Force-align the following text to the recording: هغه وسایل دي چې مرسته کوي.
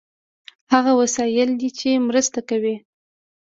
هغه 0.73 0.91
وسایل 1.01 1.49
دي 1.59 1.69
چې 1.79 1.89
مرسته 2.07 2.39
کوي. 2.49 2.75